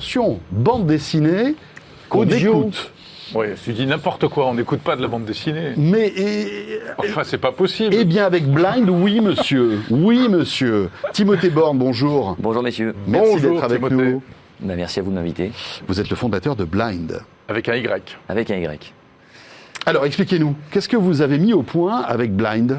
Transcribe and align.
attention, 0.00 0.40
bande 0.50 0.86
dessinée, 0.86 1.54
qu'on 2.08 2.26
écoute. 2.26 2.90
Oui, 3.34 3.48
tu 3.62 3.74
dis 3.74 3.84
n'importe 3.86 4.28
quoi, 4.28 4.46
on 4.46 4.54
n'écoute 4.54 4.80
pas 4.80 4.96
de 4.96 5.02
la 5.02 5.08
bande 5.08 5.26
dessinée. 5.26 5.74
Mais 5.76 6.08
et- 6.08 6.80
Enfin, 6.98 7.22
c'est 7.22 7.36
pas 7.38 7.52
possible. 7.52 7.94
eh 7.94 8.04
bien 8.06 8.24
avec 8.24 8.46
Blind, 8.46 8.88
oui 8.88 9.20
monsieur, 9.20 9.80
oui 9.90 10.26
monsieur. 10.30 10.88
Timothée 11.12 11.50
Borne, 11.50 11.76
bonjour. 11.78 12.34
Bonjour 12.40 12.62
messieurs. 12.62 12.94
Merci 13.06 13.30
Bonjour, 13.34 13.52
d'être 13.56 13.64
avec 13.64 13.76
Timothée. 13.86 13.94
nous. 14.12 14.22
Bah, 14.62 14.72
merci 14.74 15.00
à 15.00 15.02
vous 15.02 15.10
de 15.10 15.16
m'inviter. 15.16 15.52
Vous 15.86 16.00
êtes 16.00 16.08
le 16.08 16.16
fondateur 16.16 16.56
de 16.56 16.64
Blind. 16.64 17.20
Avec 17.48 17.68
un 17.68 17.74
Y. 17.76 18.16
Avec 18.30 18.50
un 18.50 18.56
Y. 18.56 18.92
Alors 19.84 20.06
expliquez-nous, 20.06 20.56
qu'est-ce 20.70 20.88
que 20.88 20.96
vous 20.96 21.20
avez 21.20 21.38
mis 21.38 21.52
au 21.52 21.62
point 21.62 22.00
avec 22.00 22.34
Blind? 22.34 22.78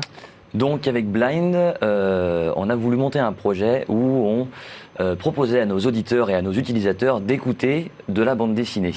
Donc 0.54 0.88
avec 0.88 1.10
Blind, 1.10 1.56
euh, 1.56 2.52
on 2.56 2.70
a 2.70 2.76
voulu 2.76 2.98
monter 2.98 3.20
un 3.20 3.32
projet 3.32 3.86
où 3.88 3.96
on 4.28 4.48
euh, 5.00 5.16
proposait 5.16 5.62
à 5.62 5.66
nos 5.66 5.80
auditeurs 5.80 6.30
et 6.30 6.36
à 6.36 6.42
nos 6.42 6.52
utilisateurs 6.52 7.22
d'écouter 7.22 7.90
de 8.10 8.22
la 8.22 8.36
bande 8.36 8.54
dessinée. 8.54 8.94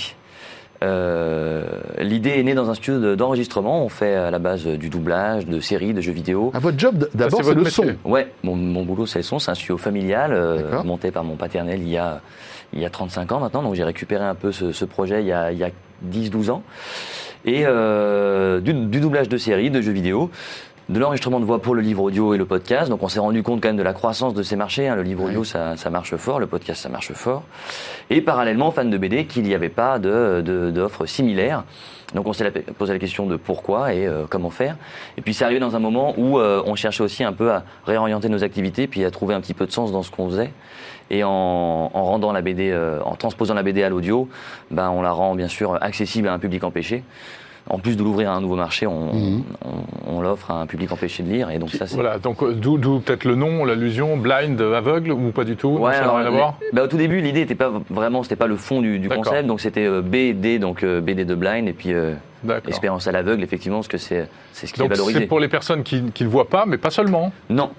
Euh, 0.82 1.64
L'idée 2.00 2.30
est 2.38 2.42
née 2.42 2.54
dans 2.54 2.68
un 2.70 2.74
studio 2.74 3.00
de- 3.00 3.14
d'enregistrement. 3.14 3.84
On 3.84 3.88
fait 3.88 4.14
à 4.16 4.30
la 4.30 4.38
base 4.38 4.66
du 4.66 4.88
doublage, 4.90 5.46
de 5.46 5.60
séries, 5.60 5.94
de 5.94 6.00
jeux 6.00 6.12
vidéo. 6.12 6.50
Ah, 6.54 6.58
Votre 6.58 6.78
job, 6.78 7.08
d'abord, 7.14 7.40
c'est 7.44 7.54
le 7.54 7.64
son. 7.70 7.94
Ouais, 8.04 8.28
mon, 8.42 8.56
mon 8.56 8.82
boulot 8.84 9.06
c'est 9.06 9.20
le 9.20 9.22
son, 9.22 9.38
c'est 9.38 9.50
un 9.50 9.54
studio 9.54 9.78
familial 9.78 10.32
euh, 10.32 10.82
monté 10.82 11.10
par 11.10 11.24
mon 11.24 11.36
paternel 11.36 11.80
il 11.80 11.88
y 11.88 11.96
a, 11.96 12.20
il 12.72 12.80
y 12.80 12.84
a 12.84 12.90
35 12.90 13.30
ans 13.32 13.40
maintenant, 13.40 13.62
donc 13.62 13.74
j'ai 13.74 13.84
récupéré 13.84 14.24
un 14.24 14.34
peu 14.34 14.52
ce, 14.52 14.72
ce 14.72 14.84
projet 14.84 15.22
il 15.22 15.26
y 15.28 15.32
a, 15.32 15.52
il 15.52 15.58
y 15.58 15.64
a 15.64 15.70
10-12 16.12 16.50
ans. 16.50 16.62
Et 17.46 17.62
euh, 17.64 18.60
du, 18.60 18.72
du 18.74 19.00
doublage 19.00 19.28
de 19.28 19.36
séries, 19.36 19.70
de 19.70 19.80
jeux 19.80 19.92
vidéo, 19.92 20.30
de 20.88 20.98
l'enregistrement 20.98 21.40
de 21.40 21.44
voix 21.44 21.60
pour 21.62 21.74
le 21.74 21.80
livre 21.80 22.02
audio 22.02 22.34
et 22.34 22.38
le 22.38 22.44
podcast. 22.44 22.90
Donc 22.90 23.02
on 23.02 23.08
s'est 23.08 23.20
rendu 23.20 23.42
compte 23.42 23.60
quand 23.62 23.68
même 23.68 23.76
de 23.76 23.82
la 23.82 23.94
croissance 23.94 24.34
de 24.34 24.42
ces 24.42 24.56
marchés. 24.56 24.86
hein. 24.88 24.96
Le 24.96 25.02
livre 25.02 25.24
audio 25.24 25.42
ça, 25.44 25.76
ça 25.76 25.88
marche 25.90 26.14
fort, 26.16 26.38
le 26.40 26.46
podcast 26.46 26.82
ça 26.82 26.88
marche 26.88 27.12
fort. 27.12 27.42
Et 28.10 28.20
parallèlement, 28.20 28.70
fan 28.70 28.90
de 28.90 28.98
BD, 28.98 29.24
qu'il 29.26 29.44
n'y 29.44 29.54
avait 29.54 29.68
pas 29.70 29.98
de- 29.98 30.42
de- 30.44 30.70
d'offres 30.70 31.06
similaires. 31.06 31.64
Donc 32.14 32.26
on 32.28 32.32
s'est 32.32 32.48
posé 32.78 32.92
la 32.92 32.98
question 32.98 33.26
de 33.26 33.36
pourquoi 33.36 33.94
et 33.94 34.06
euh, 34.06 34.24
comment 34.28 34.50
faire. 34.50 34.76
Et 35.16 35.22
puis 35.22 35.32
c'est 35.34 35.44
arrivé 35.44 35.58
dans 35.58 35.74
un 35.74 35.80
moment 35.80 36.14
où 36.18 36.38
euh, 36.38 36.62
on 36.66 36.74
cherchait 36.74 37.02
aussi 37.02 37.24
un 37.24 37.32
peu 37.32 37.50
à 37.50 37.64
réorienter 37.86 38.28
nos 38.28 38.44
activités, 38.44 38.86
puis 38.86 39.04
à 39.04 39.10
trouver 39.10 39.34
un 39.34 39.40
petit 39.40 39.54
peu 39.54 39.66
de 39.66 39.72
sens 39.72 39.90
dans 39.90 40.02
ce 40.02 40.10
qu'on 40.10 40.28
faisait. 40.28 40.50
Et 41.10 41.24
en, 41.24 41.30
en 41.30 42.04
rendant 42.04 42.32
la 42.32 42.40
BD, 42.40 42.70
euh, 42.70 43.00
en 43.04 43.14
transposant 43.16 43.54
la 43.54 43.62
BD 43.62 43.82
à 43.82 43.88
l'audio, 43.88 44.28
ben 44.70 44.90
on 44.90 45.02
la 45.02 45.10
rend 45.12 45.34
bien 45.34 45.48
sûr 45.48 45.76
accessible 45.82 46.28
à 46.28 46.32
un 46.34 46.38
public 46.38 46.62
empêché. 46.62 47.02
En 47.70 47.78
plus 47.78 47.96
de 47.96 48.02
l'ouvrir 48.02 48.30
à 48.30 48.34
un 48.34 48.42
nouveau 48.42 48.56
marché, 48.56 48.86
on, 48.86 49.14
Mhm. 49.14 49.42
on- 49.64 50.16
on 50.16 50.20
l'offre 50.20 50.50
à 50.50 50.60
un 50.60 50.66
public 50.66 50.92
empêché 50.92 51.22
de 51.22 51.30
lire. 51.30 51.50
Et 51.50 51.58
donc 51.58 51.70
ça, 51.70 51.86
Voilà, 51.92 52.18
donc 52.18 52.42
euh, 52.42 52.52
d'où 52.52 53.00
peut-être 53.00 53.24
le 53.24 53.36
nom, 53.36 53.64
l'allusion, 53.64 54.18
blind, 54.18 54.60
aveugle 54.60 55.12
ou 55.12 55.30
pas 55.32 55.44
du 55.44 55.56
tout? 55.56 55.68
Ouais, 55.70 55.92
Ça 55.94 56.00
n'a 56.00 56.04
alors, 56.04 56.16
rien 56.18 56.26
à 56.26 56.30
voir? 56.30 56.54
les- 56.60 56.66
bah, 56.76 56.84
au 56.84 56.86
tout 56.88 56.98
début, 56.98 57.22
l'idée 57.22 57.40
n'était 57.40 57.54
pas 57.54 57.72
vraiment, 57.88 58.22
c'était 58.22 58.36
pas 58.36 58.46
le 58.48 58.56
fond 58.56 58.82
du, 58.82 59.08
concept, 59.08 59.46
donc 59.46 59.60
c'était 59.62 59.86
euh, 59.86 60.02
BD, 60.02 60.58
donc 60.58 60.82
euh, 60.82 61.00
BD 61.00 61.24
de 61.24 61.34
blind, 61.34 61.66
et 61.66 61.72
puis 61.72 61.94
euh, 61.94 62.12
expérience 62.68 63.06
à 63.06 63.12
l'aveugle, 63.12 63.42
effectivement, 63.42 63.78
parce 63.78 63.88
que 63.88 63.96
c'est 63.98 64.28
c'est 64.52 64.66
ce 64.66 64.74
qui 64.74 64.80
est 64.80 64.84
Donc 64.84 64.90
valorisé. 64.90 65.20
c'est 65.20 65.26
pour 65.26 65.40
les 65.40 65.48
personnes 65.48 65.82
qui 65.84 66.02
qui 66.12 66.24
ne 66.24 66.28
voient 66.28 66.50
pas, 66.50 66.66
mais 66.66 66.76
pas 66.76 66.90
seulement? 66.90 67.32
Non, 67.48 67.70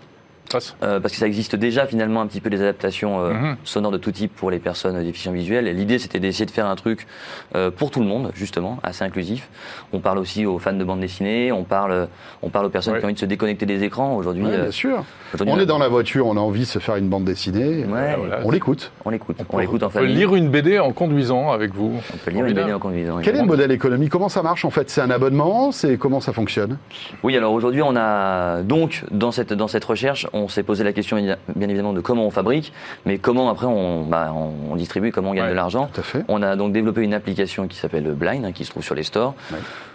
euh, 0.84 1.00
parce 1.00 1.14
que 1.14 1.20
ça 1.20 1.28
existe 1.28 1.56
déjà 1.56 1.86
finalement 1.86 2.22
un 2.22 2.28
petit 2.28 2.42
peu 2.42 2.50
des 2.50 2.62
adaptations 2.62 3.20
euh, 3.22 3.34
Mhm. 3.34 3.56
sonores 3.64 3.92
de 3.92 3.98
tout 3.98 4.12
type 4.12 4.34
pour 4.36 4.52
les 4.52 4.60
personnes 4.60 5.02
déficientes 5.04 5.36
visuelles. 5.36 5.68
Et 5.68 5.74
L'idée 5.74 6.00
c'était 6.00 6.20
d'essayer 6.20 6.46
de 6.46 6.52
faire 6.52 6.68
un 6.68 6.76
truc 6.76 7.08
euh, 7.56 7.72
pour 7.72 7.92
tout 7.92 8.00
le 8.00 8.06
monde, 8.06 8.32
justement, 8.36 8.78
assez 8.84 9.04
inclusif. 9.04 9.50
On 9.94 10.00
parle 10.00 10.18
aussi 10.20 10.46
aux 10.46 10.60
fans 10.60 10.74
de 10.74 10.84
bande 10.84 11.00
dessinée, 11.00 11.52
on 11.52 11.64
parle, 11.64 12.08
on 12.42 12.50
parle 12.50 12.66
aux 12.68 12.70
personnes 12.70 12.94
Ouais. 12.94 13.00
qui 13.00 13.06
ont 13.06 13.08
envie 13.08 13.16
de 13.16 13.20
se 13.20 13.26
déconnecter 13.26 13.66
des 13.66 13.84
écrans. 13.84 14.16
Aujourd'hui, 14.16 14.44
Ouais, 14.46 14.54
euh, 14.54 14.62
bien 14.64 14.72
sûr. 14.72 15.04
aujourd'hui, 15.34 15.54
On 15.56 15.60
est 15.60 15.66
dans 15.66 15.78
la 15.80 15.88
voiture, 15.88 16.28
on 16.28 16.38
a 16.38 16.40
envie 16.40 16.62
de 16.62 16.66
se 16.66 16.80
faire 16.80 16.96
une 16.96 17.10
bande 17.10 17.26
dessinée. 17.26 17.86
Ouais, 17.86 18.16
voilà. 18.18 18.40
On 18.44 18.52
l'écoute. 18.52 18.92
on 19.04 19.10
l'écoute, 19.10 19.38
on, 19.40 19.44
peut- 19.44 19.62
l'écoute 19.62 19.84
en 19.84 19.88
On 19.88 19.90
peut 19.90 20.00
famille. 20.00 20.16
lire 20.16 20.36
une 20.36 20.50
BD 20.50 20.80
en 20.80 20.94
conduisant 20.94 21.52
avec 21.52 21.74
vous. 21.74 22.00
On 22.14 22.18
peut 22.18 22.32
lire 22.32 22.46
une. 22.46 22.54
BD 22.54 22.72
en 22.74 22.80
conduisant. 22.80 23.18
Quel 23.22 23.36
est 23.36 23.42
le 23.42 23.46
modèle 23.46 23.72
économique? 23.72 24.10
Comment 24.12 24.30
ça 24.30 24.42
marche 24.44 24.64
en 24.66 24.70
fait? 24.70 24.90
C'est 24.90 25.02
un 25.02 25.10
abonnement? 25.10 25.72
C'est 25.72 25.98
comment 25.98 26.22
ça 26.22 26.32
fonctionne? 26.34 26.78
Oui, 27.24 27.36
alors 27.36 27.54
aujourd'hui, 27.54 27.82
on 27.82 27.96
a 27.96 28.62
donc 28.62 29.04
dans 29.12 29.32
cette 29.32 29.54
dans 29.54 29.68
cette 29.68 29.84
recherche, 29.86 30.28
on 30.36 30.48
s'est 30.48 30.64
posé 30.64 30.84
la 30.84 30.94
question 30.94 31.18
bien 31.56 31.70
évidemment 31.70 31.94
de 31.94 32.02
comment 32.02 32.26
on 32.26 32.30
fabrique, 32.30 32.72
mais 33.06 33.18
comment 33.18 33.50
après 33.50 33.66
on 33.66 34.04
bah, 34.04 34.34
on, 34.70 34.76
distribue, 34.76 35.12
comment 35.12 35.32
on 35.32 35.34
gagne 35.34 35.46
Ouais. 35.46 35.52
de 35.52 35.56
l'argent. 35.56 35.90
On 36.28 36.42
a 36.44 36.56
donc 36.56 36.74
développé 36.74 37.02
une 37.02 37.14
application 37.14 37.68
qui 37.68 37.78
s'appelle 37.78 38.04
Blind, 38.14 38.44
hein, 38.46 38.52
qui 38.52 38.66
se 38.66 38.70
trouve 38.72 38.84
sur 38.84 38.96
les 38.96 39.04
stores. 39.04 39.34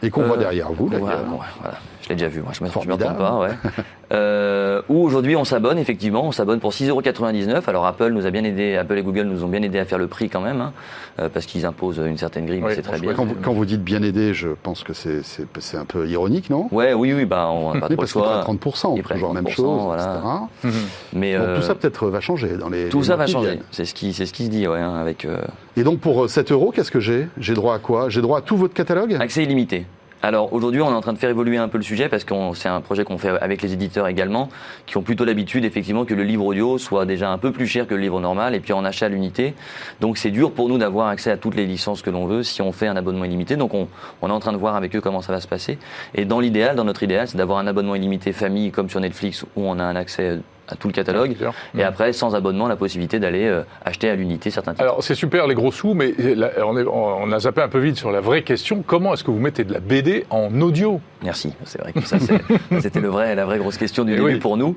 Et 0.02 0.10
qu'on 0.10 0.22
voit 0.22 0.36
Euh, 0.36 0.40
derrière 0.40 0.72
vous. 0.72 0.86
Voilà, 0.86 1.04
d'ailleurs. 1.16 1.24
bon, 1.30 1.36
ouais, 1.36 1.46
voilà. 1.60 1.76
je 2.02 2.08
l'ai 2.08 2.14
déjà 2.16 2.28
vu, 2.28 2.40
moi, 2.40 2.50
je 2.52 2.58
je 2.58 2.64
me 2.64 2.68
trompe 2.70 2.98
pas. 2.98 3.38
Ouais. 3.38 3.50
Euh, 4.12 4.82
où 4.88 4.96
aujourd'hui 5.04 5.36
on 5.36 5.44
s'abonne, 5.44 5.78
effectivement, 5.78 6.24
on 6.26 6.32
s'abonne 6.32 6.58
pour 6.58 6.72
6,99€. 6.72 7.62
Alors 7.68 7.86
Apple 7.86 8.10
nous 8.10 8.26
a 8.26 8.30
bien 8.30 8.42
aidé, 8.42 8.76
Apple 8.76 8.98
et 8.98 9.02
Google 9.02 9.22
nous 9.22 9.44
ont 9.44 9.48
bien 9.48 9.62
aidé 9.62 9.78
à 9.78 9.84
faire 9.84 9.98
le 9.98 10.08
prix 10.08 10.28
quand 10.28 10.40
même, 10.40 10.60
hein, 10.60 10.72
euh, 11.20 11.28
parce 11.32 11.46
qu'ils 11.46 11.64
imposent 11.64 12.02
une 12.04 12.18
certaine 12.18 12.44
grille, 12.46 12.60
mais 12.60 12.68
Oui, 12.68 12.72
c'est 12.74 12.82
très 12.82 12.98
bien. 12.98 13.14
Quand 13.14 13.24
vous, 13.24 13.36
quand 13.40 13.52
vous 13.52 13.64
dites 13.64 13.84
bien 13.84 14.02
aidé, 14.02 14.34
je 14.34 14.48
pense 14.48 14.82
que 14.82 14.94
c'est 14.94 15.22
c'est- 15.24 15.46
c'est 15.60 15.76
un 15.76 15.84
peu 15.84 16.08
ironique, 16.08 16.50
non? 16.50 16.66
Ouais, 16.72 16.92
oui, 16.92 17.12
oui, 17.12 17.24
bah, 17.24 17.48
on 17.52 17.74
n'a 17.74 17.80
pas 17.80 17.86
trop 17.86 17.90
le 17.90 17.96
parce 17.98 18.12
qu'il 18.12 18.20
prend 18.20 18.30
choix. 18.32 18.40
30%, 18.42 18.94
Ils 18.96 19.02
prennent 19.04 19.16
toujours 19.18 19.32
la 19.34 19.42
même 19.42 19.52
30%, 19.52 19.54
chose, 19.56 19.82
voilà. 19.84 20.02
etc. 20.02 20.74
Mais 21.12 21.34
Donc 21.38 21.42
euh, 21.46 21.56
tout 21.56 21.62
ça 21.62 21.74
peut-être 21.76 22.08
va 22.08 22.20
changer 22.20 22.56
dans 22.56 22.68
les. 22.68 22.88
tout 22.88 22.98
les 22.98 23.04
ça 23.04 23.14
va 23.16 23.26
changer. 23.28 23.60
C'est 23.70 23.84
ce 23.84 23.94
qui, 23.94 24.12
c'est 24.12 24.26
ce 24.26 24.32
qui 24.32 24.46
se 24.46 24.50
dit, 24.50 24.66
ouais, 24.66 24.78
hein, 24.80 24.94
avec 24.96 25.24
euh, 25.24 25.38
Et 25.76 25.84
donc 25.84 26.00
pour 26.00 26.24
euh, 26.24 26.28
7 26.28 26.50
euros, 26.50 26.72
qu'est-ce 26.74 26.90
que 26.90 26.98
j'ai? 27.00 27.28
J'ai 27.38 27.54
droit 27.54 27.76
à 27.76 27.78
quoi? 27.78 28.08
J'ai 28.08 28.22
droit 28.22 28.38
à 28.38 28.42
tout 28.42 28.56
votre 28.56 28.74
catalogue? 28.74 29.16
Accès 29.20 29.44
illimité. 29.44 29.86
Alors 30.22 30.52
aujourd'hui, 30.52 30.82
on 30.82 30.90
est 30.90 30.94
en 30.94 31.00
train 31.00 31.14
de 31.14 31.18
faire 31.18 31.30
évoluer 31.30 31.56
un 31.56 31.68
peu 31.68 31.78
le 31.78 31.84
sujet 31.84 32.10
parce 32.10 32.24
que 32.24 32.34
c'est 32.54 32.68
un 32.68 32.82
projet 32.82 33.04
qu'on 33.04 33.16
fait 33.16 33.30
avec 33.40 33.62
les 33.62 33.72
éditeurs 33.72 34.06
également, 34.06 34.50
qui 34.84 34.98
ont 34.98 35.02
plutôt 35.02 35.24
l'habitude 35.24 35.64
effectivement 35.64 36.04
que 36.04 36.12
le 36.12 36.24
livre 36.24 36.44
audio 36.44 36.76
soit 36.76 37.06
déjà 37.06 37.30
un 37.30 37.38
peu 37.38 37.52
plus 37.52 37.66
cher 37.66 37.86
que 37.86 37.94
le 37.94 38.02
livre 38.02 38.20
normal 38.20 38.54
et 38.54 38.60
puis 38.60 38.74
en 38.74 38.84
achat 38.84 39.06
à 39.06 39.08
l'unité. 39.08 39.54
Donc 40.00 40.18
c'est 40.18 40.30
dur 40.30 40.52
pour 40.52 40.68
nous 40.68 40.76
d'avoir 40.76 41.08
accès 41.08 41.30
à 41.30 41.38
toutes 41.38 41.54
les 41.54 41.64
licences 41.64 42.02
que 42.02 42.10
l'on 42.10 42.26
veut 42.26 42.42
si 42.42 42.60
on 42.60 42.70
fait 42.70 42.86
un 42.86 42.96
abonnement 42.96 43.24
illimité. 43.24 43.56
Donc 43.56 43.72
on, 43.72 43.88
on 44.20 44.28
est 44.28 44.32
en 44.32 44.40
train 44.40 44.52
de 44.52 44.58
voir 44.58 44.76
avec 44.76 44.94
eux 44.94 45.00
comment 45.00 45.22
ça 45.22 45.32
va 45.32 45.40
se 45.40 45.48
passer. 45.48 45.78
Et 46.14 46.26
dans 46.26 46.40
l'idéal, 46.40 46.76
dans 46.76 46.84
notre 46.84 47.02
idéal, 47.02 47.26
c'est 47.26 47.38
d'avoir 47.38 47.58
un 47.58 47.66
abonnement 47.66 47.94
illimité 47.94 48.34
famille 48.34 48.72
comme 48.72 48.90
sur 48.90 49.00
Netflix 49.00 49.44
où 49.56 49.62
on 49.64 49.78
a 49.78 49.84
un 49.84 49.96
accès 49.96 50.38
à 50.72 50.76
tout 50.76 50.88
le 50.88 50.92
catalogue. 50.92 51.36
Et 51.76 51.82
après, 51.82 52.12
sans 52.12 52.34
abonnement, 52.34 52.68
la 52.68 52.76
possibilité 52.76 53.18
d'aller 53.18 53.46
euh, 53.46 53.62
acheter 53.84 54.08
à 54.10 54.14
l'unité 54.14 54.50
certains 54.50 54.72
titres. 54.72 54.82
Alors 54.82 55.02
c'est 55.02 55.14
super 55.14 55.46
les 55.46 55.54
gros 55.54 55.72
sous, 55.72 55.94
mais 55.94 56.12
là, 56.18 56.50
on, 56.64 56.76
est- 56.78 56.84
on 56.86 57.30
a 57.32 57.38
zappé 57.40 57.62
un 57.62 57.68
peu 57.68 57.78
vite 57.78 57.96
sur 57.96 58.10
la 58.10 58.20
vraie 58.20 58.42
question. 58.42 58.82
Comment 58.86 59.14
est-ce 59.14 59.24
que 59.24 59.30
vous 59.30 59.38
mettez 59.40 59.64
de 59.64 59.72
la 59.72 59.80
BD 59.80 60.24
en 60.30 60.60
audio? 60.60 61.00
Merci, 61.22 61.52
c'est 61.64 61.80
vrai 61.80 61.92
que 61.92 62.00
ça 62.00 62.18
c'est- 62.18 62.80
c'était 62.80 63.00
le 63.00 63.08
vrai, 63.08 63.34
la 63.34 63.44
vraie 63.44 63.58
grosse 63.58 63.76
question 63.76 64.04
du 64.04 64.12
Eh 64.12 64.16
début 64.16 64.32
oui. 64.34 64.38
pour 64.38 64.56
nous. 64.56 64.76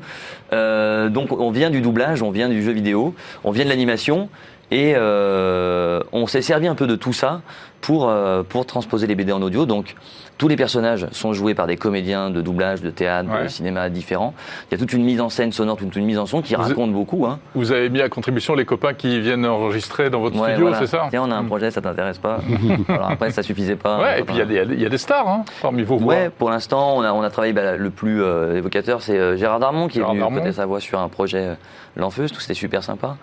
Euh, 0.52 1.10
donc 1.10 1.32
on 1.32 1.52
vient 1.52 1.70
du 1.70 1.82
doublage, 1.82 2.22
on 2.22 2.32
vient 2.32 2.50
du 2.50 2.62
jeu 2.64 2.72
vidéo, 2.72 3.16
on 3.44 3.52
vient 3.52 3.64
de 3.64 3.70
l'animation 3.70 4.30
et 4.72 4.94
euh, 4.96 6.02
on 6.12 6.28
s'est 6.28 6.42
servi 6.42 6.68
un 6.68 6.76
peu 6.76 6.88
de 6.88 6.96
tout 6.96 7.14
ça 7.14 7.42
pour, 7.82 8.10
euh, 8.10 8.44
pour 8.44 8.66
transposer 8.66 9.08
les 9.08 9.16
BD 9.16 9.32
en 9.32 9.42
audio. 9.42 9.66
Donc 9.66 9.96
tous 10.38 10.48
les 10.48 10.56
personnages 10.56 11.06
sont 11.12 11.32
joués 11.34 11.54
par 11.54 11.68
des 11.68 11.76
comédiens 11.78 12.30
de 12.32 12.42
doublage, 12.42 12.82
de 12.82 12.90
théâtre, 12.90 13.30
Ouais. 13.30 13.44
de 13.44 13.48
cinéma 13.50 13.90
différents. 13.90 14.34
Il 14.70 14.74
y 14.74 14.76
a 14.76 14.78
toute 14.80 14.94
une 14.94 15.04
mise 15.04 15.22
en 15.22 15.30
scène 15.30 15.52
sonore, 15.52 15.78
toute 15.78 15.96
une 15.96 16.06
mise 16.06 16.18
en 16.18 16.26
son 16.26 16.42
qui 16.42 16.56
Vous- 16.56 16.62
raconte 16.62 16.92
beaucoup. 16.92 17.26
Hein. 17.28 17.40
Vous 17.56 17.72
avez 17.72 17.90
mis 17.90 18.02
à 18.02 18.10
contribution 18.10 18.56
les 18.56 18.66
copains 18.66 18.94
qui 18.94 19.20
viennent 19.20 19.46
enregistrer 19.46 20.10
dans 20.10 20.22
votre 20.22 20.36
Ouais, 20.38 20.50
studio, 20.54 20.68
voilà. 20.70 20.80
c'est 20.80 20.88
ça 20.88 21.08
Tiens, 21.12 21.24
on 21.28 21.32
a 21.32 21.36
un 21.36 21.44
Mm. 21.44 21.48
projet, 21.48 21.72
ça 21.72 21.82
t'intéresse 21.82 22.18
pas 22.18 22.40
Alors 22.88 23.12
après, 23.12 23.30
ça 23.32 23.44
suffisait 23.44 23.76
pas. 23.76 24.00
Ouais, 24.00 24.20
et 24.22 24.24
puis 24.24 24.36
il 24.36 24.40
y 24.40 24.42
a 24.42 24.46
des- 24.66 24.74
il 24.74 24.82
y, 24.82 24.86
a 24.86 24.90
des- 24.90 24.98
stars 24.98 25.28
hein, 25.28 25.44
parmi 25.62 25.84
vos 25.84 25.98
voix. 25.98 26.14
Ouais, 26.16 26.30
pour 26.36 26.50
l'instant, 26.50 26.96
on 26.98 27.02
a, 27.02 27.12
on 27.14 27.22
a 27.22 27.30
travaillé, 27.30 27.54
bah, 27.54 27.76
le 27.78 27.90
plus 27.92 28.24
euh, 28.24 28.58
évocateur, 28.58 29.02
c'est 29.02 29.18
euh, 29.20 29.36
Gérard 29.38 29.60
Darmon 29.60 29.88
qui 29.88 30.00
Gérard 30.00 30.16
est 30.16 30.20
venu 30.20 30.32
prêter 30.40 30.52
sa 30.54 30.66
voix 30.66 30.80
sur 30.80 31.00
un 31.00 31.10
projet 31.10 31.40
euh, 31.50 31.56
L'Enfeuse, 31.96 32.32
tout 32.32 32.40
c'était 32.40 32.56
super 32.56 32.84
sympa. 32.84 33.18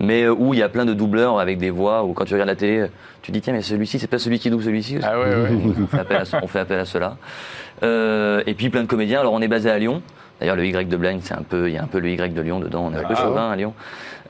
Mais 0.00 0.26
où 0.26 0.54
il 0.54 0.60
y 0.60 0.62
a 0.62 0.70
plein 0.70 0.86
de 0.86 0.93
doubleurs 0.94 1.38
avec 1.40 1.58
des 1.58 1.70
voix, 1.70 2.04
où 2.04 2.12
quand 2.12 2.24
tu 2.24 2.34
regardes 2.34 2.48
la 2.50 2.56
télé, 2.56 2.86
tu 3.22 3.30
te 3.30 3.34
dis, 3.36 3.40
tiens, 3.40 3.52
mais 3.52 3.62
celui-ci, 3.62 3.98
c'est 3.98 4.06
pas 4.06 4.18
celui 4.18 4.38
qui 4.38 4.50
double 4.50 4.64
celui-ci 4.64 4.98
Ah 5.02 5.18
ouais, 5.18 5.26
ouais. 5.26 5.48
on, 5.82 5.86
fait 5.86 5.98
appel 5.98 6.16
à, 6.18 6.24
ce- 6.24 6.36
on 6.42 6.46
fait 6.46 6.60
appel 6.60 6.78
à 6.78 6.84
cela. 6.84 7.16
Euh, 7.82 8.42
et 8.46 8.54
puis 8.54 8.70
plein 8.70 8.82
de 8.82 8.86
comédiens. 8.88 9.20
Alors 9.20 9.32
on 9.32 9.40
est 9.40 9.48
basé 9.48 9.70
à 9.70 9.78
Lyon. 9.78 10.02
D'ailleurs, 10.40 10.56
le 10.56 10.66
Y 10.66 10.88
de 10.88 10.96
Blind, 10.96 11.20
c'est 11.22 11.34
un 11.34 11.42
peu, 11.42 11.68
il 11.68 11.74
y 11.74 11.78
a 11.78 11.82
un 11.82 11.86
peu 11.86 11.98
le 12.00 12.10
Y 12.10 12.34
de 12.34 12.40
Lyon 12.42 12.58
dedans. 12.60 12.90
On 12.90 12.94
est 12.94 12.98
un 12.98 13.08
peu 13.08 13.14
Ah. 13.16 13.22
chauvin 13.22 13.50
à 13.50 13.56
Lyon. 13.56 13.72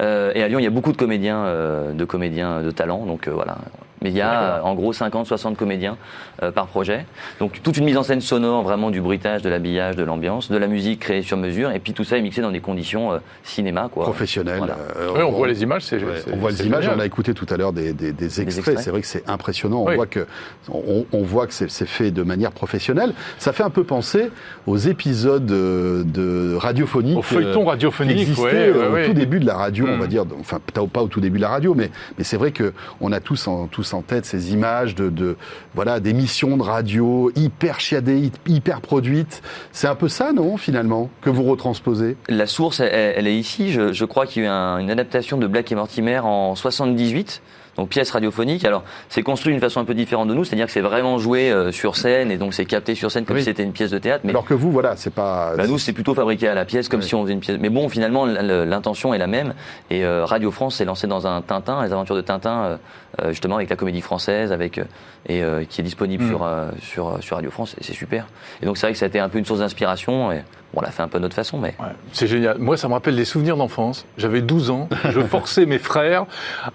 Euh, 0.03 0.33
et 0.35 0.43
à 0.43 0.49
Lyon, 0.49 0.59
il 0.59 0.65
y 0.65 0.67
a 0.67 0.71
beaucoup 0.71 0.93
de 0.93 0.97
comédiens, 0.97 1.45
euh, 1.45 1.93
de 1.93 2.05
comédiens 2.05 2.63
de 2.63 2.71
talent. 2.71 3.07
Donc 3.07 3.27
euh, 3.29 3.33
voilà. 3.33 3.57
Mais 4.05 4.11
il 4.11 4.17
y 4.17 4.21
a 4.21 4.59
euh, 4.59 4.61
en 4.63 4.75
gros 4.75 4.93
50-60 4.93 5.57
comédiens 5.57 5.97
euh, 6.43 6.53
par 6.53 6.67
projet. 6.67 7.07
Donc 7.41 7.61
toute 7.63 7.77
une 7.79 7.85
mise 7.87 7.97
en 7.97 8.03
scène 8.05 8.21
sonore, 8.21 8.63
vraiment 8.63 8.91
du 8.91 9.01
bruitage, 9.01 9.43
de 9.43 9.49
l'habillage, 9.49 9.97
de 9.97 10.05
l'ambiance, 10.05 10.51
de 10.51 10.57
la 10.59 10.67
musique 10.69 11.01
créée 11.01 11.23
sur 11.23 11.37
mesure. 11.39 11.71
Et 11.73 11.79
puis 11.81 11.95
tout 11.95 12.05
ça 12.05 12.19
est 12.19 12.23
mixé 12.23 12.43
dans 12.43 12.51
des 12.53 12.61
conditions 12.61 13.13
euh, 13.15 13.19
cinéma, 13.43 13.89
quoi. 13.91 14.05
Professionnel. 14.05 14.59
Voilà. 14.59 14.77
euh, 14.99 15.13
Ouais, 15.15 15.23
on 15.23 15.33
voit 15.33 15.49
les 15.49 15.63
images, 15.63 15.83
c'est 15.83 15.97
Ouais, 15.97 16.23
on 16.33 16.37
voit 16.37 16.51
les 16.51 16.67
images, 16.67 16.83
génial. 16.83 16.99
on 16.99 17.01
a 17.01 17.07
écouté 17.07 17.33
tout 17.35 17.47
à 17.49 17.57
l'heure 17.57 17.73
des, 17.73 17.93
des- 17.95 18.13
des 18.13 18.41
extraits. 18.43 18.79
C'est 18.79 18.91
vrai 18.91 19.01
que 19.01 19.07
c'est 19.07 19.29
impressionnant. 19.29 19.83
On 19.83 19.87
Oui. 19.89 19.97
voit 19.97 20.07
que 20.07 20.27
on, 20.71 21.07
on 21.13 21.23
voit 21.23 21.47
que 21.47 21.55
c'est 21.55 21.87
fait 21.87 22.11
de 22.11 22.23
manière 22.23 22.53
professionnelle. 22.53 23.15
Ça 23.39 23.53
fait 23.55 23.63
un 23.63 23.71
peu 23.71 23.85
penser 23.85 24.31
aux 24.67 24.77
épisodes 24.77 25.51
euh, 25.51 26.05
de 26.05 26.57
radiophonique, 26.57 27.17
Au 27.19 27.23
feuilleton 27.23 27.63
euh, 27.63 27.71
radiophonique, 27.71 28.17
qui 28.17 28.23
existaient 28.23 28.45
ouais, 28.45 28.53
ouais, 28.53 28.77
euh, 28.77 28.91
au 28.91 28.93
ouais. 28.93 29.07
tout 29.07 29.15
début 29.15 29.41
de 29.41 29.47
la 29.47 29.55
radio, 29.55 29.87
on 29.89 29.97
va 29.97 30.07
dire. 30.07 30.25
Enfin, 30.39 30.59
peut-être 30.59 30.89
pas 30.91 31.03
au 31.03 31.09
tout 31.09 31.21
début 31.21 31.39
de 31.39 31.43
la 31.43 31.49
radio, 31.49 31.75
mais 31.75 31.91
mais 32.19 32.25
c'est 32.25 32.37
vrai 32.37 32.51
que 32.53 32.73
on 33.01 33.13
a 33.13 33.21
tous 33.21 33.47
en 33.49 33.67
tous 33.67 33.94
en 33.95 34.03
tête 34.03 34.27
ces 34.27 34.53
images 34.53 34.95
de, 34.95 35.09
de 35.09 35.37
voilà 35.75 36.01
d'émissions 36.01 36.57
de 36.57 36.63
radio 36.63 37.31
hyper 37.37 37.81
chiadées, 37.81 38.31
hyper 38.47 38.81
produites. 38.81 39.43
C'est 39.73 39.89
un 39.89 39.95
peu 39.95 40.09
ça, 40.09 40.33
non, 40.33 40.57
finalement, 40.57 41.09
que 41.23 41.31
vous 41.31 41.45
retransposez? 41.45 42.17
La 42.29 42.47
source, 42.47 42.81
elle, 42.81 43.27
est 43.27 43.37
ici. 43.37 43.73
Je, 43.73 44.05
crois 44.05 44.27
qu'il 44.27 44.43
y 44.43 44.47
a 44.47 44.49
eu 44.49 44.53
un- 44.53 44.79
une 44.79 44.91
adaptation 44.91 45.39
de 45.39 45.47
Black 45.47 45.73
et 45.73 45.75
Mortimer 45.75 46.19
en 46.19 46.55
78. 46.55 47.41
Donc 47.77 47.89
pièce 47.89 48.11
radiophonique. 48.11 48.65
Alors 48.65 48.85
c'est 49.09 49.23
construit 49.23 49.53
d'une 49.53 49.61
façon 49.61 49.81
un 49.81 49.85
peu 49.85 49.95
différente 49.95 50.29
de 50.29 50.35
nous, 50.35 50.45
c'est-à-dire 50.45 50.67
que 50.67 50.73
c'est 50.73 50.81
vraiment 50.81 51.19
joué 51.19 51.51
euh, 51.51 51.73
sur 51.73 51.97
scène 51.97 52.31
et 52.31 52.37
donc 52.37 52.55
c'est 52.55 52.65
capté 52.67 52.95
sur 52.95 53.11
scène 53.11 53.25
comme 53.25 53.37
Oui. 53.37 53.43
si 53.43 53.47
c'était 53.47 53.63
une 53.65 53.73
pièce 53.73 53.91
de 53.91 53.99
théâtre. 53.99 54.23
Mais 54.25 54.31
Alors 54.31 54.45
que 54.45 54.55
vous, 54.55 54.71
voilà, 54.71 54.97
c'est 54.97 55.13
pas. 55.13 55.55
bah, 55.57 55.67
nous, 55.67 55.79
c'est 55.79 55.93
plutôt 55.93 56.15
fabriqué 56.15 56.49
à 56.49 56.55
la 56.55 56.65
pièce, 56.65 56.89
comme 56.89 57.03
si 57.03 57.15
on 57.15 57.23
faisait 57.23 57.33
une 57.33 57.41
pièce. 57.41 57.59
Mais 57.61 57.71
bon, 57.71 57.89
finalement, 57.89 58.27
l'intention 58.27 59.13
est 59.15 59.19
la 59.19 59.27
même. 59.27 59.55
Et 59.91 60.05
euh, 60.05 60.25
Radio 60.25 60.51
France 60.51 60.77
s'est 60.77 60.85
lancé 60.85 61.07
dans 61.07 61.27
un 61.27 61.43
Tintin, 61.43 61.85
les 61.85 61.93
aventures 61.93 62.17
de 62.17 62.21
Tintin, 62.21 62.65
euh, 62.65 62.77
euh, 63.23 63.29
justement 63.31 63.57
avec 63.57 63.71
la 63.71 63.77
comédie 63.77 64.01
française, 64.01 64.53
avec 64.53 64.79
euh, 64.79 64.85
et 65.27 65.43
euh, 65.43 65.65
qui 65.69 65.81
est 65.81 65.85
disponible 65.85 66.25
Mm. 66.25 66.29
sur 66.29 66.45
euh, 66.45 66.69
sur 66.81 67.19
sur 67.23 67.37
Radio 67.37 67.51
France. 67.51 67.75
Et 67.81 67.85
c'est 67.85 67.93
super. 67.95 68.27
Et 68.63 68.67
donc 68.67 68.77
c'est 68.77 68.87
vrai 68.87 68.93
que 68.93 68.99
ça 68.99 69.07
a 69.07 69.09
été 69.09 69.19
un 69.19 69.29
peu 69.29 69.39
une 69.39 69.45
source 69.45 69.61
d'inspiration. 69.61 70.31
Et 70.33 70.43
on 70.77 70.81
l'a 70.81 70.91
fait 70.91 71.03
un 71.03 71.09
peu 71.09 71.19
de 71.19 71.23
notre 71.23 71.37
façon, 71.37 71.57
mais 71.59 71.75
Ouais, 71.79 71.87
c'est 72.13 72.27
génial. 72.27 72.59
Moi, 72.59 72.77
ça 72.77 72.89
me 72.89 72.95
rappelle 72.95 73.15
des 73.15 73.25
souvenirs 73.25 73.57
d'enfance. 73.57 74.07
J'avais 74.19 74.43
12 74.43 74.71
ans. 74.71 74.89
Je 75.11 75.21
forçais 75.21 75.67
mes 75.67 75.79
frères 75.79 76.27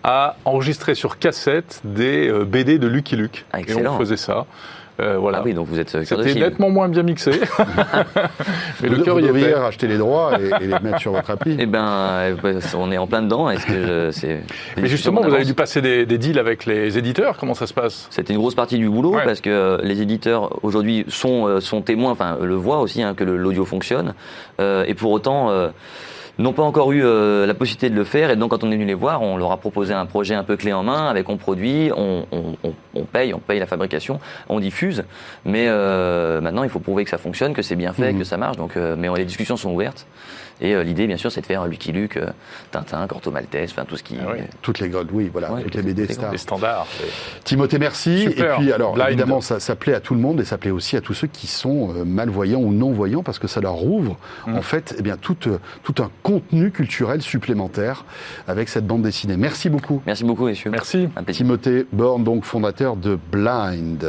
à 0.05 0.37
enregistrer 0.45 0.88
sur 0.95 1.17
cassette 1.19 1.81
des 1.83 2.27
euh, 2.29 2.45
BD 2.45 2.77
de 2.79 2.87
Lucky 2.87 3.15
Luke. 3.15 3.45
Ah, 3.51 3.59
et 3.59 3.63
excellent. 3.63 3.95
on 3.95 3.99
faisait 3.99 4.17
ça. 4.17 4.45
Euh, 5.01 5.17
voilà. 5.17 5.37
ah 5.39 5.43
oui, 5.45 5.53
donc 5.53 5.67
vous 5.67 5.79
êtes 5.79 6.03
C'était 6.03 6.33
nettement 6.33 6.69
moins 6.69 6.89
bien 6.89 7.03
mixé. 7.03 7.31
Mais 8.81 8.89
vous, 8.89 8.95
le 8.95 9.03
cœur 9.03 9.17
y 9.19 9.23
devriez 9.23 9.47
était. 9.51 9.57
racheter 9.57 9.87
les 9.87 9.97
droits 9.97 10.33
et, 10.37 10.63
et 10.63 10.67
les 10.67 10.79
mettre 10.81 10.99
sur 10.99 11.13
votre 11.13 11.29
appli. 11.31 11.55
Eh 11.59 11.65
ben, 11.65 11.85
euh, 11.87 12.59
on 12.77 12.91
est 12.91 12.97
en 12.97 13.07
plein 13.07 13.21
dedans. 13.21 13.49
Est-ce 13.49 13.65
que 13.65 14.09
c'est 14.11 14.41
Mais 14.75 14.87
justement, 14.89 15.21
vous 15.21 15.33
avez 15.33 15.45
dû 15.45 15.53
passer 15.53 15.81
des, 15.81 16.05
des 16.05 16.17
deals 16.17 16.37
avec 16.37 16.65
les 16.65 16.97
éditeurs. 16.97 17.37
Comment 17.37 17.53
ça 17.53 17.65
se 17.65 17.73
passe? 17.73 18.07
C'était 18.09 18.33
une 18.33 18.39
grosse 18.39 18.55
partie 18.55 18.77
du 18.77 18.89
boulot 18.89 19.13
Ouais. 19.15 19.23
parce 19.23 19.39
que 19.39 19.79
les 19.83 20.01
éditeurs 20.01 20.59
aujourd'hui 20.63 21.05
sont, 21.07 21.61
sont 21.61 21.81
témoins, 21.81 22.11
enfin 22.11 22.37
le 22.41 22.55
voient 22.55 22.81
aussi 22.81 23.01
hein, 23.01 23.13
que 23.15 23.23
l'audio 23.23 23.63
fonctionne. 23.63 24.13
Euh, 24.59 24.83
et 24.85 24.95
pour 24.95 25.11
autant, 25.11 25.49
euh, 25.49 25.69
n'ont 26.37 26.53
pas 26.53 26.63
encore 26.63 26.91
eu 26.91 27.01
euh, 27.03 27.45
la 27.45 27.53
possibilité 27.53 27.89
de 27.89 27.95
le 27.95 28.03
faire. 28.03 28.29
Et 28.31 28.35
donc 28.35 28.51
quand 28.51 28.63
on 28.63 28.71
est 28.71 28.75
venu 28.75 28.85
les 28.85 28.93
voir, 28.93 29.21
on 29.21 29.37
leur 29.37 29.51
a 29.51 29.57
proposé 29.57 29.93
un 29.93 30.05
projet 30.05 30.35
un 30.35 30.43
peu 30.43 30.55
clé 30.57 30.71
en 30.73 30.83
main 30.83 31.07
avec 31.07 31.27
on 31.29 31.37
produit, 31.37 31.91
on, 31.95 32.25
on, 32.31 32.55
on- 32.63 32.73
on 32.95 33.03
paye, 33.05 33.33
on 33.33 33.39
paye 33.39 33.59
la 33.59 33.65
fabrication, 33.67 34.19
on 34.49 34.59
diffuse. 34.59 35.03
Mais 35.45 35.65
euh, 35.67 36.41
maintenant, 36.41 36.63
il 36.63 36.69
faut 36.69 36.79
prouver 36.79 37.03
que 37.03 37.09
ça 37.09 37.17
fonctionne, 37.17 37.53
que 37.53 37.61
c'est 37.61 37.75
bien 37.75 37.93
fait, 37.93 38.11
Mhm. 38.13 38.19
que 38.19 38.23
ça 38.25 38.37
marche. 38.37 38.57
Donc, 38.57 38.77
euh, 38.77 38.95
mais 38.97 39.07
les 39.15 39.25
discussions 39.25 39.57
sont 39.57 39.71
ouvertes. 39.73 40.05
Et 40.61 40.75
euh, 40.75 40.83
l'idée, 40.83 41.07
bien 41.07 41.15
sûr, 41.15 41.31
c'est 41.31 41.39
de 41.39 41.45
faire 41.45 41.65
Lucky 41.67 41.93
Luke, 41.93 42.17
euh, 42.17 42.27
Tintin, 42.71 43.07
Corto 43.07 43.31
Maltese, 43.31 43.71
enfin 43.71 43.85
tout 43.87 43.95
ce 43.95 44.03
qui. 44.03 44.17
Ah 44.21 44.31
oui. 44.33 44.39
Toutes 44.61 44.79
les 44.79 44.89
golds, 44.89 45.07
oui, 45.13 45.29
voilà, 45.31 45.53
Ouais, 45.53 45.61
toutes 45.63 45.75
les 45.75 45.81
BD 45.83 46.01
toutes 46.01 46.09
les 46.09 46.13
stars. 46.15 46.31
Les 46.33 46.37
standards. 46.37 46.87
Timothée, 47.45 47.79
merci. 47.79 48.23
Super. 48.23 48.55
Et 48.55 48.57
puis, 48.57 48.73
alors, 48.73 48.93
Blind. 48.93 49.07
évidemment, 49.07 49.39
ça, 49.39 49.61
ça 49.61 49.75
plaît 49.77 49.93
à 49.93 50.01
tout 50.01 50.13
le 50.15 50.19
monde 50.19 50.41
et 50.41 50.45
ça 50.45 50.57
plaît 50.57 50.71
aussi 50.71 50.97
à 50.97 51.01
tous 51.01 51.13
ceux 51.13 51.27
qui 51.27 51.47
sont 51.47 51.93
euh, 51.95 52.03
malvoyants 52.03 52.59
ou 52.59 52.73
non-voyants 52.73 53.23
parce 53.23 53.39
que 53.39 53.47
ça 53.47 53.61
leur 53.61 53.81
ouvre, 53.85 54.17
Mm. 54.47 54.57
en 54.57 54.61
fait, 54.61 54.95
eh 54.97 55.01
bien, 55.01 55.15
tout, 55.15 55.37
euh, 55.47 55.59
tout 55.83 55.95
un 56.03 56.09
contenu 56.29 56.69
culturel 56.69 57.23
supplémentaire 57.23 58.05
avec 58.47 58.69
cette 58.69 58.85
bande 58.85 59.01
dessinée. 59.01 59.35
Merci 59.35 59.67
beaucoup. 59.67 60.03
Merci 60.05 60.23
beaucoup, 60.23 60.45
messieurs. 60.45 60.69
Merci. 60.69 61.09
Un 61.15 61.23
plaisir. 61.23 61.45
Timothée 61.45 61.87
Borne, 61.91 62.23
donc 62.23 62.43
fondateur 62.43 62.95
de 62.95 63.17
Blind. 63.31 64.05